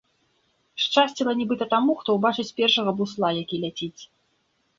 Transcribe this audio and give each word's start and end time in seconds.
Шчасціла 0.85 1.35
нібыта 1.41 1.67
таму, 1.73 1.91
хто 1.99 2.09
ўбачыць 2.17 2.47
першага 2.61 2.91
бусла, 3.03 3.29
які 3.43 3.61
ляціць. 3.69 4.01